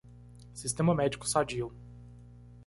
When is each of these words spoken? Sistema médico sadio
Sistema 0.55 0.95
médico 0.95 1.27
sadio 1.27 1.71